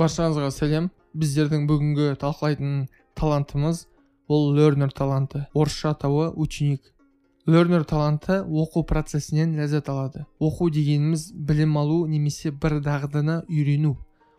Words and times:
баршаңызға 0.00 0.50
сәлем. 0.54 0.90
Біздердің 1.16 1.64
бүгінгі 1.68 2.10
талқылайтын 2.20 2.88
талантымыз 3.16 3.86
ол 4.28 4.52
learner 4.56 4.90
таланты. 4.92 5.46
Орысша 5.54 5.90
атауы 5.94 6.32
ученик. 6.36 6.92
Learner 7.46 7.84
таланты 7.84 8.42
оқу 8.42 8.82
процесінен 8.84 9.54
ләззат 9.56 9.88
алады. 9.88 10.26
Оқу 10.40 10.68
дегеніміз 10.70 11.30
білім 11.32 11.78
алу 11.78 12.06
немесе 12.06 12.50
бір 12.50 12.80
дағдыны 12.82 13.44
үйрену. 13.48 13.96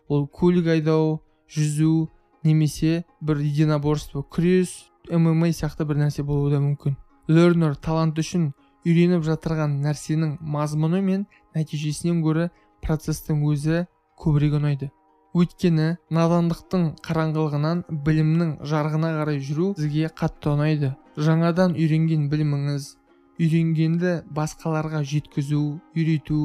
Ол 0.07 0.27
көлік 0.27 0.67
айдау 0.75 1.21
жүзу 1.47 2.09
немесе 2.43 3.05
бір 3.21 3.41
единоборство 3.41 4.21
күрес 4.21 4.91
мма 5.09 5.49
сияқты 5.55 5.87
бір 5.87 6.03
нәрсе 6.03 6.23
болуы 6.23 6.51
да 6.51 6.59
мүмкін. 6.59 6.97
Learner 7.27 7.75
талант 7.79 8.19
үшін 8.19 8.51
үйреніп 8.85 9.23
жатырған 9.25 9.79
нәрсенің 9.83 10.37
мазмұны 10.41 11.01
мен 11.01 11.25
нәтижесінен 11.55 12.21
гөрі 12.23 12.49
процестің 12.83 13.41
өзі 13.47 13.85
көбірек 14.19 14.59
ұнайды. 14.59 14.91
Өйткені 15.37 15.87
надандықтың 16.17 16.85
қараңғылығынан 17.07 17.83
білімнің 18.05 18.53
жарығына 18.71 19.11
қарай 19.19 19.41
жүру 19.49 19.73
сізге 19.77 20.11
қатты 20.21 20.53
ұнайды. 20.53 20.93
Жаңадан 21.17 21.75
үйренген 21.77 22.27
біліміңіз 22.31 22.87
үйренгенді 23.41 24.13
басқаларға 24.33 25.03
жеткізу 25.05 25.61
үйрету 25.97 26.41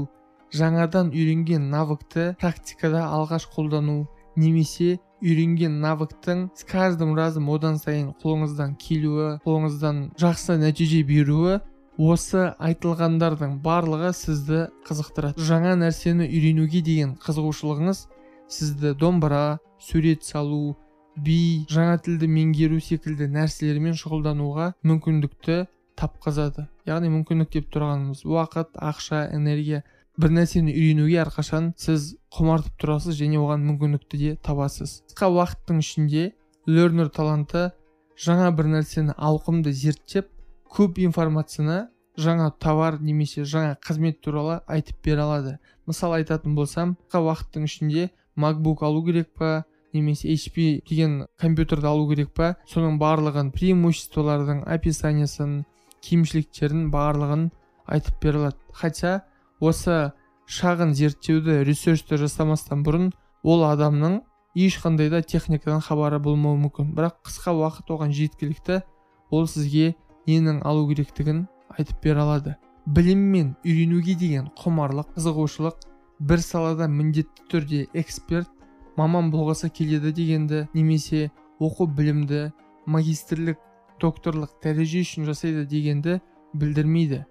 жаңадан 0.52 1.12
үйренген 1.12 1.70
навыкты 1.72 2.32
практикада 2.40 3.06
алғаш 3.08 3.48
қолдану 3.54 4.04
немесе 4.36 4.98
үйренген 5.22 5.80
навыктың 5.80 6.48
с 6.54 6.64
каждым 6.68 7.14
разом 7.16 7.48
одан 7.54 7.78
сайын 7.80 8.12
қолыңыздан 8.22 8.76
келуі 8.80 9.36
қолыңыздан 9.46 10.08
жақсы 10.20 10.58
нәтиже 10.60 11.02
беруі 11.08 11.60
осы 11.98 12.50
айтылғандардың 12.58 13.58
барлығы 13.64 14.12
сізді 14.16 14.66
қызықтырады. 14.88 15.40
Жаңа 15.40 15.76
нәрсені 15.80 16.26
үйренуге 16.26 16.80
деген 16.84 17.14
қызығушылығыңыз 17.22 18.06
сізді 18.52 18.94
домбыра 19.00 19.58
сурет 19.80 20.24
салу 20.24 20.76
би 21.16 21.64
жаңа 21.72 21.98
тілді 22.04 22.28
меңгеру 22.30 22.80
секілді 22.80 23.28
нәрселермен 23.32 23.96
шұғылдануға 23.98 24.72
мүмкіндікті 24.86 25.58
тапқызады. 25.98 26.68
Яғни 26.88 27.10
мүмкіндік 27.12 27.52
деп 27.52 27.68
тұрғанымыз 27.74 28.24
уақыт 28.28 28.78
ақша 28.80 29.26
энергия 29.36 29.82
бір 30.20 30.32
нәрсені 30.38 30.72
үйренуге 30.72 31.20
әрқашан 31.24 31.72
сіз 31.80 32.14
құмартып 32.36 32.80
тұрасыз 32.80 33.18
және 33.20 33.40
оған 33.40 33.64
мүмкіндікті 33.68 34.20
де 34.22 34.34
табасыз. 34.44 35.02
Қысқа 35.12 35.30
уақыттың 35.36 35.82
ішінде 35.84 36.32
learner 36.66 37.10
таланты 37.12 37.70
жаңа 38.16 38.50
бір 38.56 38.70
нәрсені 38.76 39.16
ауқымды 39.16 39.72
зерттеп 39.72 40.28
көп 40.72 41.00
информацияны 41.04 41.86
жаңа 42.20 42.50
товар 42.60 42.98
немесе 43.00 43.44
жаңа 43.48 43.76
қызмет 43.84 44.20
туралы 44.24 44.60
айтып 44.66 45.00
бере 45.04 45.24
алады. 45.24 45.58
Мысал 45.86 46.16
айтатын 46.16 46.54
болсам 46.56 46.96
қысқа 47.08 47.24
уақыттың 47.28 47.68
ішінде 47.68 48.10
макбук 48.36 48.82
алу 48.82 49.04
керек 49.04 49.32
па 49.38 49.64
немесе 49.92 50.32
hp 50.32 50.82
деген 50.88 51.26
компьютерді 51.38 51.86
алу 51.86 52.08
керек 52.08 52.32
па? 52.34 52.54
Соның 52.68 52.98
барлығын 53.00 53.52
преимуществолардың 53.52 54.64
описаниясын 54.64 55.62
кемшіліктерін 56.02 56.90
барлығын 56.90 57.50
айтып 57.86 58.20
бере 58.22 58.38
алады. 58.38 58.56
Хотя 58.72 59.22
осы 59.60 60.12
шағын 60.48 60.94
зерттеуді 60.96 61.62
ресерчті 61.66 62.18
жасамастан 62.20 62.82
бұрын 62.86 63.12
ол 63.42 63.64
адамның 63.68 64.20
ешқандай 64.56 65.10
да 65.12 65.22
техникадан 65.22 65.80
хабары 65.80 66.18
болмауы 66.18 66.58
мүмкін. 66.66 66.92
Бірақ 66.96 67.22
қысқа 67.28 67.54
уақыт 67.56 67.92
оған 67.92 68.12
жеткілікті 68.16 68.82
ол 69.30 69.46
сізге 69.46 69.94
ненің 70.26 70.62
алу 70.64 70.88
керектігін 70.88 71.46
айтып 71.78 72.02
бере 72.02 72.24
алады. 72.24 72.56
Білім 72.86 73.18
мен 73.32 73.54
үйренуге 73.64 74.16
деген 74.18 74.50
құмарлық 74.58 75.14
қызығушылық 75.16 75.86
бір 76.22 76.42
салада 76.42 76.86
міндетті 76.86 77.46
түрде 77.50 77.78
эксперт 77.98 78.50
маман 78.96 79.32
болғысы 79.32 79.70
келеді 79.74 80.12
дегенді 80.14 80.60
немесе 80.74 81.30
оқу 81.58 81.88
білімді 81.98 82.44
магистрлік 82.86 83.58
докторлық 84.02 84.52
дәреже 84.62 85.02
үшін 85.02 85.26
жасайды 85.26 85.64
дегенді 85.66 86.20
білдірмейді. 86.54 87.24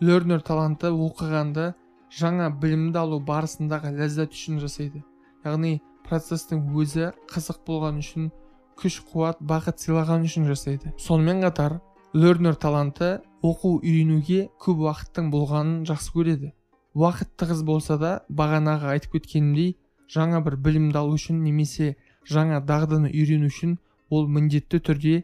Learner 0.00 0.38
таланты 0.46 0.92
оқығанды 0.94 1.72
жаңа 2.20 2.52
білімді 2.62 3.02
алу 3.02 3.18
барысындағы 3.26 3.90
ләззат 3.98 4.36
үшін 4.36 4.62
жасайды. 4.62 5.02
Яғни 5.44 5.80
процестің 6.06 6.62
өзі 6.70 7.10
қызық 7.34 7.64
болған 7.66 7.98
үшін 7.98 8.30
күш 8.78 9.00
қуат 9.10 9.42
бақыт 9.42 9.82
сыйлаған 9.82 10.30
үшін 10.30 10.46
жасайды. 10.46 10.94
Сонымен 10.98 11.42
қатар 11.42 11.80
learner 12.14 12.54
таланты 12.54 13.18
оқу 13.42 13.80
үйренуге 13.82 14.48
көп 14.62 14.86
уақыттың 14.86 15.34
болғанын 15.34 15.84
жақсы 15.90 16.14
көреді. 16.14 16.54
Уақыт 16.94 17.30
тығыз 17.38 17.62
болса 17.64 17.96
да 17.98 18.12
бағанағы 18.28 18.90
айтып 18.94 19.18
кеткенімдей 19.18 19.76
жаңа 20.10 20.40
бір 20.46 20.56
білімді 20.64 20.98
алу 20.98 21.14
үшін 21.18 21.42
немесе 21.44 21.94
жаңа 22.28 22.60
дағдыны 22.66 23.10
үйрену 23.12 23.50
үшін 23.50 23.76
ол 24.10 24.26
міндетті 24.26 24.80
түрде 24.82 25.14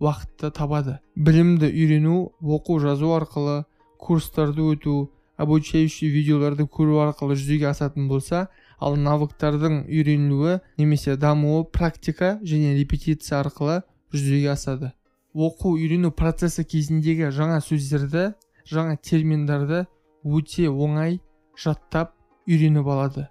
уақытты 0.00 0.52
табады. 0.54 0.98
Білімді 1.16 1.66
үйрену 1.66 2.32
оқу 2.40 2.78
жазу 2.80 3.10
арқылы 3.16 3.64
курстарды 3.98 4.62
өту 4.62 5.10
обучающий 5.36 6.08
видеоларды 6.08 6.66
көру 6.66 7.00
арқылы 7.04 7.36
жүзеге 7.36 7.70
асатын 7.72 8.08
болса 8.08 8.46
ал 8.78 8.96
навыктардың 8.96 9.82
үйренілуі 9.88 10.60
немесе 10.78 11.16
дамуы 11.16 11.64
практика 11.64 12.36
және 12.42 12.76
репетиция 12.78 13.40
арқылы 13.40 13.82
жүзеге 14.12 14.52
асады. 14.52 14.92
Оқу 15.34 15.74
үйрену 15.76 16.12
процесі 16.12 16.64
кезіндегі 16.64 17.32
жаңа 17.34 17.60
сөздерді 17.64 18.30
жаңа 18.68 18.96
терминдарды 18.96 19.84
өте 20.26 20.68
оңай 20.68 21.20
жаттап 21.56 22.14
үйреніп 22.50 22.86
алады. 22.86 23.28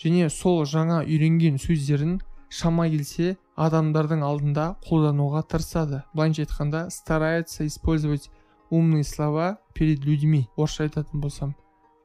Және 0.00 0.30
сол 0.30 0.64
жаңа 0.64 1.02
үйренген 1.04 1.58
сөздерін 1.60 2.20
шама 2.48 2.88
келсе 2.88 3.36
адамдардың 3.56 4.22
алдында 4.24 4.66
қолдануға 4.86 5.42
тырысады. 5.50 6.02
Былайынша 6.14 6.46
айтқанда 6.46 6.88
старается 6.90 7.66
использовать 7.66 8.30
умные 8.70 9.04
слова 9.04 9.58
перед 9.74 10.04
людьми 10.04 10.48
орысша 10.56 10.84
айтатын 10.84 11.20
болсам. 11.20 11.54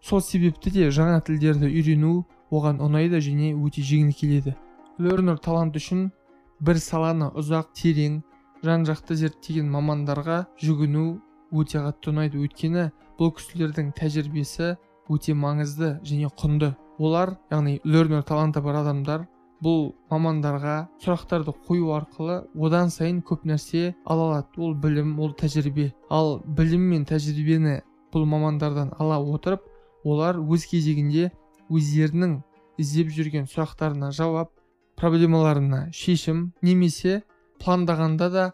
Сол 0.02 0.22
себепті 0.22 0.70
де 0.72 0.90
жаңа 0.90 1.22
тілдерді 1.26 1.70
үйрену 1.70 2.26
оған 2.52 2.82
ұнайды 2.84 3.22
және 3.22 3.54
өте 3.56 3.82
жеңіл 3.82 4.14
келеді. 4.14 4.56
Learner 5.00 5.38
талант 5.42 5.76
үшін 5.76 6.10
бір 6.60 6.78
саланы 6.80 7.32
ұзақ 7.34 7.72
терең 7.74 8.22
жан 8.64 8.86
жақты 8.86 9.16
зерттеген 9.18 9.72
мамандарға 9.72 10.46
жүгіну 10.62 11.08
өте 11.52 11.82
қатты 11.82 12.12
ұнайды. 12.14 12.42
Өйткені 12.44 12.92
бұл 13.20 13.32
кісілердің 13.38 13.94
тәжірибесі 13.98 14.76
өте 15.12 15.36
маңызды 15.38 15.96
және 16.04 16.30
құнды. 16.40 16.74
Олар 17.00 17.36
яғни 17.52 17.80
learner 17.84 18.24
таланты 18.24 18.62
бар 18.64 18.82
адамдар 18.82 19.26
бұл 19.64 19.94
мамандарға 20.12 20.88
сұрақтарды 21.04 21.54
қою 21.68 21.94
арқылы 21.96 22.42
одан 22.56 22.90
сайын 22.90 23.22
көп 23.26 23.46
нәрсе 23.48 23.94
ала 24.06 24.30
алады. 24.30 24.48
Ол 24.58 24.76
білім 24.76 25.20
ол 25.20 25.34
тәжірибе. 25.34 25.92
Ал 26.10 26.42
білім 26.46 26.90
мен 26.92 27.06
тәжірибені 27.06 27.80
бұл 28.14 28.26
мамандардан 28.30 28.94
ала 29.00 29.20
отырып 29.20 29.64
олар 30.04 30.38
өз 30.40 30.68
кезегінде 30.70 31.32
өздерінің 31.72 32.38
іздеп 32.80 33.12
жүрген 33.16 33.48
сұрақтарына 33.52 34.12
жауап 34.16 34.52
проблемаларына 35.00 35.90
шешім 35.96 36.52
немесе 36.62 37.24
пландағанда 37.64 38.30
да 38.32 38.46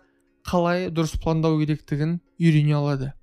қалай 0.48 0.90
дұрыс 0.90 1.18
пландау 1.22 1.60
керектігін 1.60 2.20
үйрене 2.40 2.78
алады. 2.78 3.14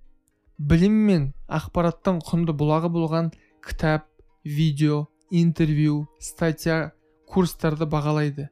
Білім 0.59 0.95
мен 1.07 1.27
ақпараттың 1.47 2.19
құнды 2.27 2.55
бұлағы 2.59 2.91
болған 2.91 3.31
кітап 3.65 4.09
видео 4.45 5.07
интервью 5.31 6.09
статья 6.19 6.93
курстарды 7.31 7.87
бағалайды. 7.87 8.49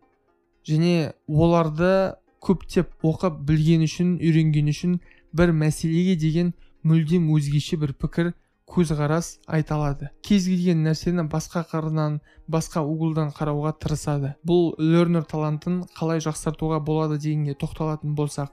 Және 0.67 1.12
оларды 1.26 2.14
көптеп 2.43 2.93
оқып 3.03 3.41
білген 3.49 3.82
үшін 3.87 4.17
үйренген 4.20 4.70
үшін 4.70 4.99
бір 5.35 5.53
мәселеге 5.53 6.17
деген 6.20 6.53
мүлдем 6.87 7.26
өзгеше 7.35 7.79
бір 7.82 7.94
пікір 7.99 8.32
көзқарас 8.70 9.38
айта 9.47 9.76
алады. 9.76 10.11
Кез 10.23 10.47
келген 10.47 10.85
нәрсені 10.87 11.26
басқа 11.31 11.64
қырынан 11.70 12.20
басқа 12.50 12.82
углдан 12.87 13.32
қарауға 13.35 13.75
тырысады. 13.82 14.35
Бұл 14.47 14.75
learner 14.79 15.26
талантын 15.26 15.85
қалай 15.99 16.23
жақсартуға 16.23 16.81
болады 16.85 17.19
дегенге 17.19 17.55
тоқталатын 17.58 18.14
болсақ. 18.19 18.50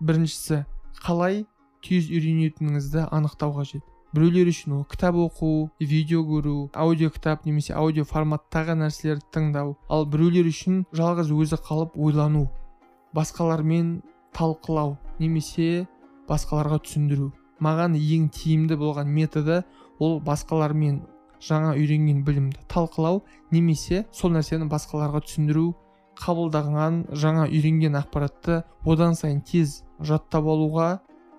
Біріншісі 0.00 0.64
қалай 1.04 1.46
тез 1.84 2.10
үйренетініңізді 2.10 3.08
анықтау 3.10 3.54
қажет. 3.58 3.84
Біреулер 4.14 4.48
үшін 4.48 4.78
ол 4.78 4.84
кітап 4.88 5.18
оқу 5.20 5.68
видео 5.80 6.22
көру 6.24 6.70
аудио 6.72 7.10
кітап 7.12 7.44
немесе 7.44 7.74
аудио 7.76 8.06
форматтағы 8.08 8.78
нәрселерді 8.80 9.26
тыңдау 9.36 9.74
ал 9.92 10.06
біреулер 10.08 10.48
үшін 10.48 10.86
жалғыз 10.96 11.28
өзі 11.28 11.58
қалып 11.66 11.98
ойлану 12.00 12.46
басқалармен 13.12 13.98
талқылау 14.32 14.96
немесе 15.18 15.84
басқаларға 16.28 16.80
түсіндіру. 16.86 17.32
Маған 17.60 17.98
ең 17.98 18.28
тиімді 18.32 18.78
болған 18.80 19.12
методы 19.12 19.62
ол 19.98 20.20
басқалармен 20.24 21.02
жаңа 21.42 21.74
үйренген 21.76 22.22
білімді 22.24 22.64
талқылау 22.72 23.22
немесе 23.50 24.06
сол 24.12 24.32
нәрсені 24.34 24.68
басқаларға 24.72 25.20
түсіндіру 25.26 25.66
қабылдаған 26.18 27.02
жаңа 27.12 27.46
үйренген 27.48 27.98
ақпаратты 28.00 28.62
одан 28.86 29.14
сайын 29.18 29.40
тез 29.46 29.82
жаттап 30.00 30.48
алуға 30.50 30.88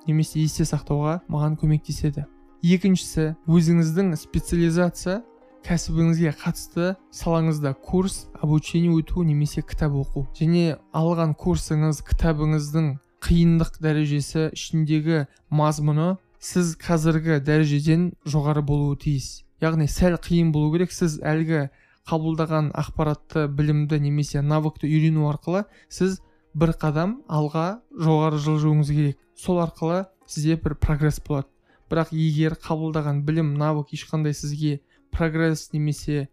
немесе 0.10 0.42
есте 0.42 0.66
сақтауға 0.68 1.20
маған 1.30 1.56
көмектеседі. 1.62 2.26
Екіншісі 2.60 3.36
өзіңіздің 3.48 4.16
специализация 4.20 5.22
кәсібіңізге 5.68 6.34
қатысты 6.40 6.94
салаңызда 7.16 7.74
курс 7.84 8.28
обучение 8.42 8.92
өту 8.96 9.24
немесе 9.24 9.62
кітап 9.62 9.96
оқу. 9.96 10.26
Және 10.36 10.78
алған 10.96 11.36
курсыңыз 11.40 12.02
кітабыңыздың 12.08 12.96
қиындық 13.24 13.80
дәрежесі 13.84 14.50
ішіндегі 14.56 15.26
мазмұны 15.52 16.16
сіз 16.40 16.76
қазіргі 16.80 17.42
дәрежеден 17.44 18.10
жоғары 18.26 18.64
болуы 18.64 18.96
тиіс. 19.00 19.44
Яғни 19.60 19.90
сәл 19.92 20.16
қиын 20.24 20.54
болу 20.56 20.72
керек 20.76 20.96
сіз 20.96 21.20
әлгі 21.20 21.68
қабылдаған 22.10 22.72
ақпаратты 22.80 23.48
білімді 23.52 24.00
немесе 24.00 24.42
навыкты 24.42 24.88
үйрену 24.88 25.28
арқылы 25.30 25.66
сіз 25.92 26.22
бір 26.60 26.74
қадам 26.82 27.20
алға 27.28 27.68
жоғары 27.96 28.40
жылжуыңыз 28.44 28.92
керек. 28.96 29.20
Сол 29.36 29.62
арқылы 29.64 30.06
сізде 30.28 30.58
бір 30.64 30.76
прогресс 30.76 31.22
болады. 31.26 31.48
Бірақ 31.90 32.12
егер 32.14 32.58
қабылдаған 32.60 33.24
білім 33.26 33.56
навык 33.58 33.94
ешқандай 33.96 34.36
сізге 34.38 34.80
прогресс 35.12 35.72
немесе 35.74 36.28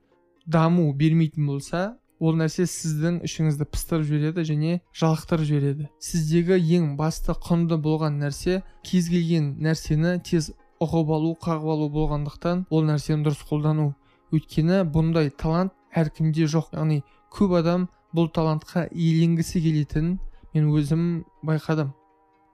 даму 0.46 0.92
бермейтін 0.92 1.46
болса 1.46 1.96
ол 2.20 2.36
нәрсе 2.36 2.64
сіздің 2.68 3.20
ішіңізді 3.28 3.66
пыстырып 3.68 4.06
жібереді 4.08 4.44
және 4.48 4.80
жалықтырып 4.96 5.48
жібереді. 5.48 5.88
Сіздегі 6.00 6.58
ең 6.78 6.94
басты 6.96 7.34
құнды 7.46 7.76
болған 7.82 8.20
нәрсе 8.22 8.62
кез 8.84 9.10
келген 9.12 9.54
нәрсені 9.60 10.16
тез 10.24 10.52
ұғып 10.80 11.12
алу 11.16 11.34
қағып 11.42 11.72
алу 11.76 11.90
болғандықтан 11.92 12.66
ол 12.70 12.86
нәрсені 12.88 13.26
дұрыс 13.26 13.44
қолдану. 13.48 13.92
Өйткені 14.32 14.82
бұндай 14.92 15.30
талант 15.30 15.72
әркімде 15.92 16.48
жоқ. 16.48 16.72
Яғни 16.76 17.02
көп 17.32 17.58
адам 17.60 17.88
бұл 18.16 18.30
талантқа 18.32 18.86
иеленгісі 18.90 19.60
келетінін 19.60 20.16
мен 20.54 20.68
өзім 20.72 21.02
байқадым. 21.44 21.92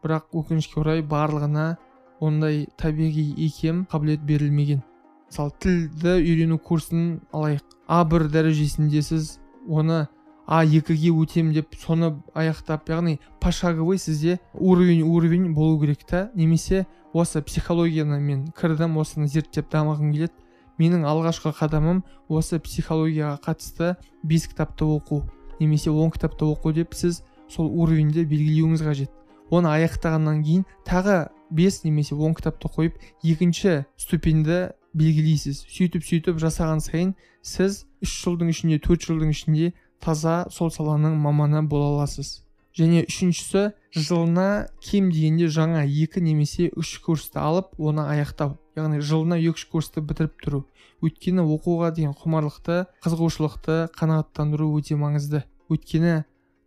Бірақ 0.02 0.32
өкінішке 0.34 0.80
орай 0.82 1.02
барлығына 1.06 1.76
ондай 2.22 2.66
табиғи 2.78 3.28
икем 3.46 3.84
қабілет 3.90 4.24
берілмеген. 4.26 4.82
Мысалы 5.30 5.52
тілді 5.62 6.16
үйрену 6.18 6.58
курсын 6.58 7.20
алайық. 7.32 7.62
А 7.86 8.02
бір 8.04 8.26
дәрежесінде 8.32 9.02
сіз 9.06 9.36
оны 9.68 10.06
а 10.46 10.64
екіге 10.64 11.12
өтем 11.14 11.52
деп 11.54 11.76
соны 11.78 12.16
аяқтап 12.34 12.90
яғни 12.90 13.18
пошаговый 13.40 13.98
сізде 13.98 14.40
уровень 14.54 15.02
уровень 15.02 15.52
болу 15.54 15.78
керек 15.80 16.04
та. 16.08 16.30
Немесе 16.34 16.86
осы 17.12 17.42
психологияны 17.42 18.18
мен 18.20 18.48
кірдім 18.58 18.98
осыны 18.98 19.28
зерттеп 19.28 19.70
дамығым 19.70 20.12
келеді. 20.12 20.34
Менің 20.78 21.06
алғашқы 21.06 21.52
қадамым 21.54 22.02
осы 22.28 22.58
психологияға 22.58 23.38
қатысты 23.44 23.94
бес 24.22 24.48
кітапты 24.48 24.84
оқу. 24.84 25.22
Немесе 25.62 25.90
он 25.94 26.10
кітапты 26.10 26.44
оқу 26.50 26.74
деп 26.74 26.94
сіз 26.98 27.22
сол 27.48 27.70
уровеньді 27.70 28.26
белгілеуіңіз 28.26 28.82
қажет. 28.82 29.10
Оны 29.52 29.70
аяқтағаннан 29.70 30.42
кейін 30.42 30.66
тағы 30.88 31.28
бес 31.50 31.82
немесе 31.84 32.16
он 32.16 32.34
кітапты 32.34 32.68
қойып 32.72 32.98
екінші 33.22 33.84
ступеньді 33.96 34.72
белгілейсіз. 34.92 35.64
Сөйтіп 35.68 36.04
сөйтіп 36.04 36.40
жасаған 36.42 36.80
сайын 36.84 37.14
сіз 37.42 37.84
үш 38.02 38.14
жылдың 38.24 38.52
ішінде 38.52 38.80
төрт 38.82 39.04
жылдың 39.06 39.34
ішінде 39.34 39.72
таза 40.02 40.46
сол 40.50 40.72
саланың 40.72 41.18
маманы 41.20 41.62
бола 41.68 41.92
аласыз. 41.92 42.42
Және 42.72 43.04
үшіншісі 43.04 43.74
жылына 43.92 44.68
кем 44.80 45.10
дегенде 45.12 45.50
жаңа 45.52 45.84
екі 45.84 46.22
немесе 46.24 46.70
үш 46.72 46.96
курсты 47.04 47.36
алып 47.36 47.76
оны 47.76 48.06
аяқтау. 48.08 48.56
Яғни 48.76 49.02
жылына 49.04 49.36
екі 49.36 49.60
үш 49.60 49.66
курсты 49.68 50.00
бітіріп 50.00 50.40
тұру. 50.40 50.62
Өйткені 51.04 51.44
оқуға 51.44 51.92
деген 51.92 52.16
құмарлықты 52.16 52.86
қызығушылықты 53.04 53.76
қанағаттандыру 53.92 54.70
өте 54.78 54.96
маңызды. 54.96 55.42
Өйткені 55.74 56.16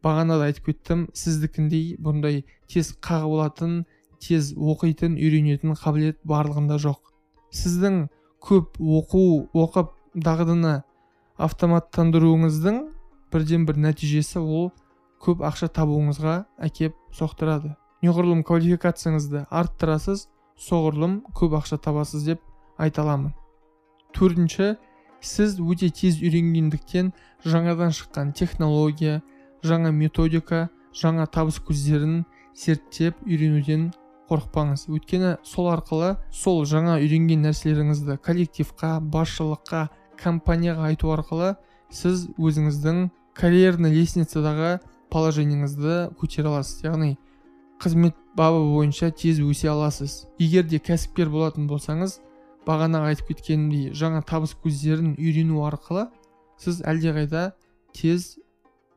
бағана 0.06 0.40
да 0.40 0.50
айтып 0.50 0.70
кеттім 0.70 1.06
сіздікіндей 1.18 1.96
бұндай 2.02 2.44
тез 2.72 2.92
қағып 3.06 3.38
алатын 3.38 3.78
тез 4.22 4.52
оқитын 4.54 5.18
үйренетін 5.18 5.76
қабілет 5.80 6.20
барлығында 6.28 6.78
жоқ. 6.82 7.00
Сіздің 7.56 8.06
көп 8.46 8.78
оқу 8.80 9.24
оқып 9.54 9.94
дағдыны 10.16 10.76
автоматтандыруыңыздың 11.42 12.82
бірден 13.34 13.66
бір 13.68 13.80
нәтижесі 13.88 14.40
ол 14.40 14.70
көп 15.26 15.42
ақша 15.48 15.70
табуыңызға 15.76 16.36
әкеп 16.68 16.96
соқтырады. 17.16 17.74
Неғұрлым 18.06 18.44
квалификацияңызды 18.48 19.46
арттырасыз 19.50 20.28
соғұрлым 20.62 21.22
көп 21.36 21.58
ақша 21.60 21.80
табасыз 21.82 22.28
деп 22.28 22.44
айта 22.78 23.04
аламын. 23.04 23.34
Төртінші 24.16 24.76
сіз 25.26 25.58
өте 25.60 25.90
тез 25.90 26.22
үйренгендіктен 26.22 27.12
жаңадан 27.46 27.94
шыққан 27.98 28.34
технология 28.38 29.22
жаңа 29.66 29.92
методика 29.92 30.68
жаңа 30.96 31.26
табыс 31.28 31.60
көздерін 31.60 32.24
зерттеп 32.56 33.18
үйренуден 33.26 33.90
қорықпаңыз. 34.30 34.88
Өйткені 34.90 35.36
сол 35.46 35.70
арқылы 35.74 36.16
сол 36.34 36.64
жаңа 36.70 36.98
үйренген 37.02 37.44
нәрселеріңізді 37.46 38.18
коллективқа 38.26 38.98
басшылыққа 39.14 39.88
компанияға 40.22 40.90
айту 40.90 41.12
арқылы 41.14 41.56
сіз 41.94 42.28
өзіңіздің 42.38 43.10
карьерный 43.38 43.94
лестницадағы 43.94 44.80
положениеңізді 45.14 45.98
көтере 46.20 46.50
аласыз. 46.50 46.86
Яғни 46.88 47.18
қызмет 47.82 48.16
бабы 48.36 48.64
бойынша 48.72 49.12
тез 49.12 49.42
өсе 49.44 49.70
аласыз. 49.70 50.26
Егер 50.40 50.66
де 50.66 50.80
кәсіпкер 50.80 51.30
болатын 51.30 51.68
болсаңыз 51.70 52.20
бағана 52.66 53.04
айтып 53.10 53.34
кеткенімдей 53.34 53.94
жаңа 53.94 54.24
табыс 54.26 54.56
көздерін 54.64 55.16
үйрену 55.20 55.64
арқылы 55.68 56.08
сіз 56.62 56.82
әлдеқайда 56.82 57.52
тез 57.94 58.36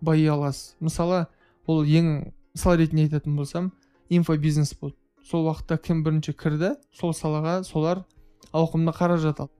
байи 0.00 0.26
аласыз. 0.30 0.76
Мысалы 0.80 1.26
ол 1.66 1.84
ең 1.84 2.32
мысал 2.54 2.78
ретінде 2.78 3.08
айтатын 3.08 3.36
болсам 3.36 3.72
инфобизнес 4.08 4.74
болды. 4.80 4.96
Сол 5.28 5.48
уақытта 5.50 5.76
кім 5.82 6.02
бірінші 6.06 6.32
кірді 6.32 6.74
сол 6.96 7.12
салаға 7.12 7.62
солар 7.64 8.04
ауқымды 8.52 8.94
қаражат 8.96 9.42
алды. 9.44 9.52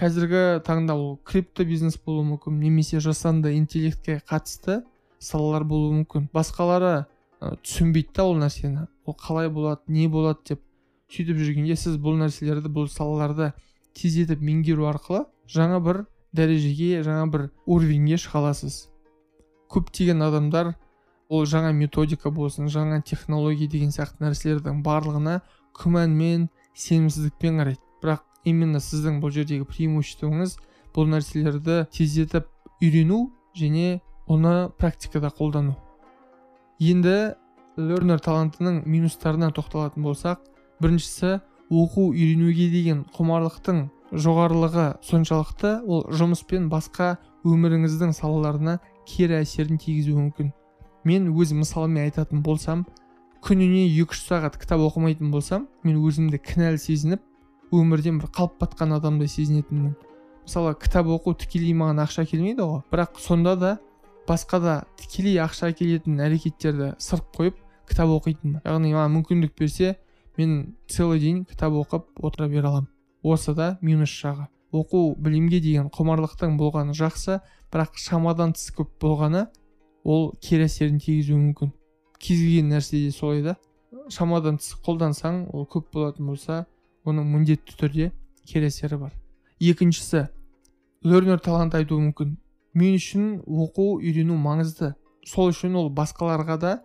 Қазіргі 0.00 0.62
таңда 0.64 0.94
ол 0.96 1.18
крипто 1.28 1.66
бизнес 1.68 1.98
болуы 2.00 2.24
мүмкін 2.24 2.56
немесе 2.62 3.00
жасанды 3.04 3.52
интеллектке 3.58 4.22
қатысты 4.24 4.80
салалар 5.20 5.66
болуы 5.68 5.98
мүмкін. 5.98 6.30
Басқалары 6.32 7.04
түсінбейді 7.40 8.14
да 8.16 8.24
ол 8.24 8.38
нәрсені. 8.40 8.86
Ол 9.04 9.16
қалай 9.20 9.50
болады 9.52 9.92
не 9.92 10.08
болады 10.08 10.40
деп. 10.54 10.62
Сөйтіп 11.10 11.40
жүргенде 11.42 11.76
сіз 11.78 11.96
бұл 12.02 12.18
нәрселерді 12.20 12.70
бұл 12.72 12.86
салаларды 12.90 13.50
тездетіп 13.98 14.42
меңгеру 14.46 14.86
арқылы 14.90 15.24
жаңа 15.50 15.80
бір 15.82 16.04
дәрежеге 16.36 17.02
жаңа 17.06 17.26
бір 17.32 17.48
уровеньге 17.66 18.18
шыға 18.22 18.44
аласыз. 18.44 18.84
Көптеген 19.70 20.22
адамдар 20.22 20.74
ол 21.30 21.46
жаңа 21.46 21.72
методика 21.74 22.30
болсын 22.30 22.70
жаңа 22.70 23.02
технология 23.06 23.70
деген 23.70 23.90
сияқты 23.94 24.24
нәрселердің 24.24 24.82
барлығына 24.86 25.40
күмәнмен 25.78 26.48
сенімсіздікпен 26.74 27.60
қарайды. 27.62 27.82
Бірақ 28.02 28.24
именно 28.44 28.80
сіздің 28.80 29.20
бұл 29.22 29.34
жердегі 29.34 29.66
преимуществоңыз 29.68 30.56
бұл 30.94 31.10
нәрселерді 31.10 31.84
тездетіп 31.94 32.46
үйрену 32.80 33.26
және 33.54 34.00
оны 34.26 34.70
практикада 34.78 35.30
қолдану. 35.34 35.74
Енді 36.80 37.34
лернер 37.76 38.22
талантының 38.22 38.82
минустарына 38.86 39.50
тоқталатын 39.54 40.02
болсақ 40.06 40.46
біріншісі 40.80 41.38
оқу 41.70 42.10
үйренуге 42.10 42.68
деген 42.72 43.04
құмарлықтың 43.14 43.82
жоғарылығы 44.10 44.86
соншалықты 45.06 45.74
ол 45.86 46.06
жұмыс 46.10 46.42
пен 46.50 46.66
басқа 46.72 47.12
өміріңіздің 47.46 48.14
салаларына 48.16 48.78
кері 49.06 49.38
әсерін 49.40 49.78
тигізуі 49.78 50.16
мүмкін. 50.18 50.50
Мен 51.06 51.30
өз 51.30 51.54
мысалыммен 51.56 52.08
айтатын 52.08 52.42
болсам 52.42 52.84
күніне 53.44 53.86
екі 53.86 54.16
үш 54.16 54.24
сағат 54.26 54.58
кітап 54.60 54.82
оқымайтын 54.84 55.30
болсам 55.32 55.68
мен 55.86 56.00
өзімді 56.02 56.40
кінәлі 56.42 56.80
сезініп 56.82 57.22
өмірден 57.72 58.18
бір 58.20 58.32
қалып 58.34 58.58
батқан 58.60 58.96
адамдай 58.98 59.30
сезінетінмін. 59.30 59.94
Мысалы 60.44 60.74
кітап 60.74 61.06
оқу 61.06 61.36
тікелей 61.38 61.72
маған 61.78 62.02
ақша 62.04 62.26
келмейді 62.26 62.66
ғой. 62.66 62.82
Бірақ 62.90 63.20
сонда 63.22 63.54
да 63.56 63.72
басқа 64.28 64.60
да 64.60 64.76
тікелей 64.98 65.38
ақша 65.40 65.70
әкелетін 65.70 66.20
әрекеттерді 66.26 66.94
сырт 66.98 67.30
қойып 67.36 67.56
кітап 67.88 68.10
оқитынмын. 68.18 68.60
Яғни 68.66 68.92
маған 68.96 69.14
мүмкіндік 69.16 69.54
берсе 69.58 69.94
мен 70.40 70.56
целый 70.88 71.20
день 71.20 71.44
кітап 71.44 71.76
оқып 71.76 72.24
отыра 72.24 72.48
бере 72.48 72.68
аламын 72.68 72.88
осы 73.22 73.54
да 73.54 73.78
минус 73.82 74.10
жағы. 74.10 74.46
Оқу 74.72 75.16
білімге 75.18 75.60
деген 75.60 75.88
құмарлықтың 75.92 76.56
болғаны 76.58 76.94
жақсы 76.96 77.40
бірақ 77.72 77.98
шамадан 77.98 78.54
тыс 78.56 78.70
көп 78.76 78.92
болғаны 79.02 79.46
ол 80.04 80.30
кері 80.40 80.68
әсерін 80.68 81.00
тигізуі 81.02 81.36
мүмкін. 81.36 81.72
Кез 82.18 82.38
келген 82.40 82.70
нәрседе 82.72 83.10
солай 83.12 83.42
да. 83.42 83.56
Шамадан 84.08 84.60
тыс 84.60 84.76
қолдансаң 84.86 85.48
ол 85.52 85.66
көп 85.66 85.90
болатын 85.92 86.30
болса 86.30 86.64
оның 87.04 87.26
міндетті 87.34 87.76
түрде 87.76 88.12
кері 88.46 88.70
әсері 88.70 89.00
бар. 89.00 89.12
Екіншісі 89.60 90.28
лернер 91.04 91.40
талант 91.40 91.74
айтуы 91.74 92.00
мүмкін. 92.06 92.36
Мен 92.74 92.94
үшін 92.94 93.40
оқу 93.44 93.98
үйрену 93.98 94.38
маңызды. 94.38 94.94
Сол 95.26 95.50
үшін 95.50 95.74
ол 95.76 95.90
басқаларға 95.90 96.56
да 96.62 96.76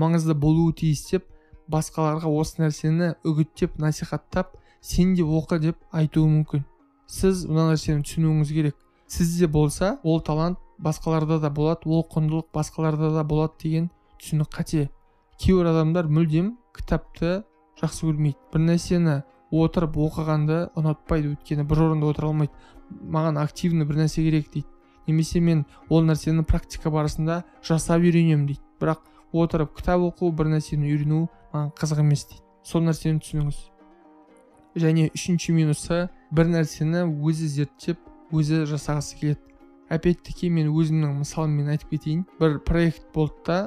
маңызды 0.00 0.34
болуы 0.34 0.72
тиіс 0.72 1.04
деп 1.10 1.28
басқаларға 1.70 2.30
осы 2.30 2.62
нәрсені 2.62 3.14
үгіттеп 3.24 3.78
насихаттап 3.80 4.56
сен 4.80 5.14
де 5.14 5.22
оқы 5.24 5.58
деп 5.62 5.78
айтуы 5.92 6.28
мүмкін. 6.28 6.64
Сіз 7.06 7.46
мына 7.48 7.70
нәрсені 7.72 8.04
түсінуіңіз 8.04 8.52
керек. 8.52 8.76
Сізде 9.08 9.46
болса 9.46 9.98
ол 10.02 10.20
талант 10.20 10.58
басқаларда 10.78 11.38
да 11.40 11.50
болады 11.50 11.88
ол 11.88 12.04
құндылық 12.10 12.50
басқаларда 12.52 13.12
да 13.14 13.24
болады 13.24 13.54
деген 13.62 13.90
түсінік 14.20 14.50
қате. 14.52 14.88
Кейбір 15.38 15.70
адамдар 15.72 16.08
мүлдем 16.08 16.56
кітапты 16.76 17.42
жақсы 17.80 18.08
көрмейді. 18.08 18.38
Бір 18.52 18.64
нәрсені 18.68 19.16
отырып 19.54 19.96
оқығанды 19.96 20.60
ұнатпайды 20.78 21.32
өйткені 21.34 21.64
бір 21.68 21.84
орында 21.88 22.10
отыра 22.12 22.30
алмайды. 22.30 22.52
Маған 22.90 23.40
активный 23.42 23.86
бір 23.86 24.02
нәрсе 24.04 24.22
керек 24.24 24.50
дейді. 24.52 24.66
Немесе 25.06 25.40
мен 25.40 25.64
ол 25.88 26.04
нәрсені 26.04 26.44
практика 26.44 26.90
барысында 26.90 27.42
жасап 27.62 28.02
үйренемін 28.02 28.46
дейді. 28.48 28.62
Бірақ 28.80 29.04
отырып 29.32 29.74
кітап 29.76 30.02
оқу 30.08 30.32
бір 30.32 30.54
нәрсені 30.54 30.90
үйрену 30.90 31.26
маған 31.54 31.70
қызық 31.78 32.02
емес 32.02 32.26
дейді. 32.28 32.42
Сол 32.64 32.82
нәрсені 32.84 33.22
түсініңіз. 33.22 33.58
Және 34.74 35.06
үшінші 35.14 35.54
минусы 35.54 36.08
бір 36.34 36.50
нәрсені 36.50 37.04
өзі 37.06 37.48
зерттеп 37.48 38.00
өзі 38.34 38.64
жасағысы 38.66 39.18
келеді. 39.20 39.40
Опять 39.88 40.24
таки 40.26 40.50
мен 40.50 40.72
өзімнің 40.72 41.20
мысалыммен 41.20 41.70
айтып 41.74 41.94
кетейін. 41.94 42.24
Бір 42.40 42.58
проект 42.66 43.06
болды 43.14 43.34
да 43.46 43.58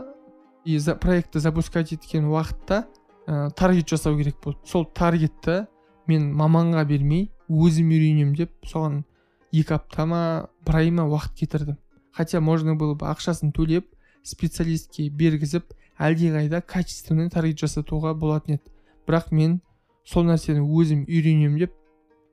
и 0.65 0.77
за, 0.77 0.95
проектті 0.95 1.39
запускать 1.39 1.93
еткен 1.93 2.27
уақытта 2.27 2.83
ә, 3.27 3.51
таргет 3.55 3.87
жасау 3.87 4.17
керек 4.17 4.35
болды. 4.43 4.59
Сол 4.65 4.85
таргетті 4.85 5.67
мен 6.07 6.33
маманға 6.35 6.83
бермей 6.89 7.29
өзім 7.47 7.93
үйренемін 7.93 8.35
деп 8.35 8.51
соған 8.67 9.05
екі 9.53 9.77
апта 9.77 10.05
ма 10.05 10.49
бір 10.65 10.81
ай 10.81 10.91
ма 10.91 11.07
уақыт 11.07 11.37
кетірдім. 11.39 11.77
Хотя 12.11 12.41
можно 12.41 12.75
было 12.75 12.95
бы 12.95 13.05
ақшасын 13.05 13.53
төлеп 13.53 13.93
специалистке 14.23 15.07
бергізіп 15.09 15.71
әлдеқайда 15.99 16.61
качественный 16.61 17.29
таргет 17.29 17.59
жасатуға 17.61 18.13
болатын 18.17 18.57
еді. 18.57 18.71
Бірақ 19.07 19.31
мен 19.31 19.59
сол 20.05 20.27
нәрсені 20.27 20.61
өзім 20.61 21.05
үйренемін 21.07 21.59
деп 21.63 21.73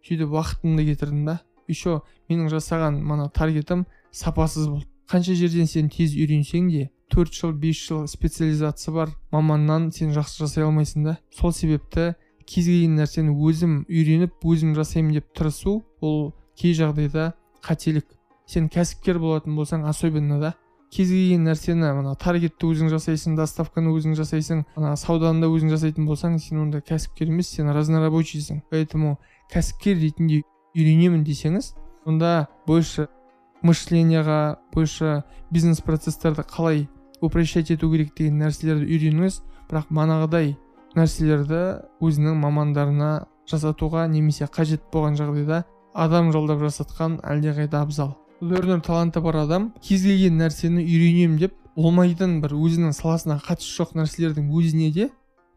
сөйтіп 0.05 0.35
уақытымды 0.35 0.85
кетірдім 0.91 1.25
да. 1.29 1.41
Еще 1.69 2.01
менің 2.29 2.51
жасаған 2.53 3.01
мана 3.03 3.31
таргетім 3.31 3.87
сапасыз 4.13 4.69
болды. 4.69 4.89
Қанша 5.09 5.35
жерден 5.37 5.67
сен 5.69 5.89
тез 5.89 6.15
үйренсең 6.17 6.69
де 6.73 6.91
төрт 7.13 7.33
жыл 7.33 7.53
бес 7.53 7.77
жыл 7.77 8.07
специализация 8.09 8.95
бар 8.95 9.11
маманнан 9.33 9.91
сен 9.93 10.13
жақсы 10.13 10.45
жасай 10.45 10.65
алмайсың 10.65 11.05
да. 11.05 11.19
Сол 11.31 11.53
себепті 11.53 12.15
кез 12.45 12.67
келген 12.69 12.99
нәрсені 13.01 13.33
өзім 13.33 13.85
үйреніп 13.89 14.45
өзім 14.45 14.75
жасаймын 14.77 15.21
деп 15.21 15.33
тырысу 15.37 15.83
ол 16.01 16.35
кей 16.57 16.75
жағдайда 16.77 17.33
қателік. 17.65 18.07
Сен 18.47 18.69
кәсіпкер 18.69 19.19
болатын 19.19 19.57
болсаң 19.57 19.87
особенно 19.89 20.41
да 20.41 20.55
кез 20.95 21.11
келген 21.11 21.45
нәрсені 21.49 21.91
мына 21.99 22.15
таргетті 22.21 22.71
өзің 22.71 22.93
жасайсың 22.93 23.37
доставканы 23.39 23.91
өзің 23.99 24.15
жасайсың 24.19 24.65
ана 24.79 24.95
сауданы 25.01 25.43
да 25.43 25.51
өзің 25.51 25.75
жасайтын 25.75 26.07
болсаң 26.07 26.39
сен 26.39 26.63
онда 26.63 26.81
кәсіпкер 26.87 27.33
емес 27.33 27.51
сен 27.57 27.73
разнорабочийсің 27.75 28.63
поэтому 28.71 29.17
кәсіпкер 29.53 29.99
ретінде 29.99 30.43
үйренемін 30.77 31.27
десеңіз 31.27 31.75
онда 32.07 32.47
больше 32.67 33.09
мышленияға 33.65 34.59
больше 34.75 35.23
бизнес 35.51 35.81
процесстарды 35.81 36.45
қалай 36.45 36.87
упрощать 37.25 37.71
ету 37.71 37.91
керек 37.91 38.13
деген 38.17 38.39
нәрселерді 38.43 38.85
үйреніңіз. 38.85 39.41
Бірақ 39.71 39.89
манағыдай 39.97 40.55
нәрселерді 40.95 41.63
өзінің 42.05 42.37
мамандарына 42.43 43.13
жасатуға 43.51 44.05
немесе 44.13 44.49
қажет 44.53 44.85
болған 44.93 45.17
жағдайда 45.17 45.63
адам 45.95 46.31
жалдап 46.35 46.61
жасатқан 46.67 47.19
әлдеқайда 47.25 47.81
абзал. 47.81 48.13
Лернер 48.41 48.81
таланты 48.81 49.21
бар 49.21 49.37
адам 49.45 49.73
кез 49.83 50.03
келген 50.03 50.39
нәрсені 50.41 50.83
үйренемін 50.85 51.39
деп 51.39 51.55
болмайтын 51.77 52.41
бір 52.43 52.55
өзінің 52.59 52.95
саласына 52.97 53.39
қатысы 53.45 53.75
жоқ 53.79 53.95
нәрселердің 53.99 54.51
өзіне 54.55 54.91
де 54.95 55.11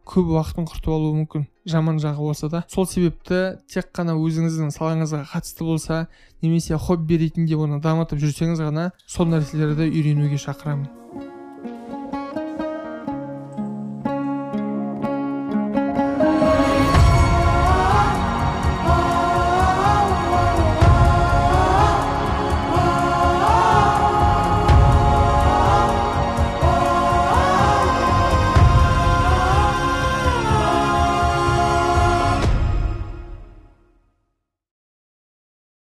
көп 0.07 0.31
уақытын 0.31 0.67
құртып 0.69 0.93
алуы 0.93 1.15
мүмкін. 1.17 1.47
Жаман 1.67 1.99
жағы 1.99 2.29
болса 2.29 2.47
да. 2.49 2.63
Сол 2.71 2.87
себепті 2.87 3.59
тек 3.67 3.91
қана 3.91 4.15
өзіңіздің 4.15 4.71
салаңызға 4.71 5.25
қатысты 5.33 5.67
болса 5.67 6.07
немесе 6.41 6.79
хобби 6.79 7.19
ретінде 7.25 7.59
оны 7.59 7.81
дамытып 7.83 8.23
жүрсеңіз 8.23 8.63
ғана 8.63 8.91
сол 9.05 9.27
нәрселерді 9.33 9.89
үйренуге 9.91 10.39
шақырамын. 10.39 10.87